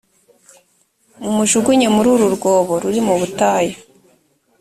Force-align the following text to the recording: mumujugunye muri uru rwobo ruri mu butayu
mumujugunye 1.21 1.87
muri 1.95 2.07
uru 2.15 2.25
rwobo 2.35 2.73
ruri 2.83 2.99
mu 3.07 3.13
butayu 3.19 3.75